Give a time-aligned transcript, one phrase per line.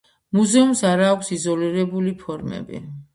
[0.35, 2.81] მუზეუმს არ აქვს იზოლირებული ფორმები.